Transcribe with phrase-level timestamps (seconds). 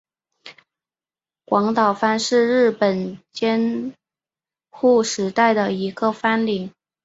[1.45, 3.93] 广岛藩是日本江
[4.71, 6.71] 户时代的一个藩领。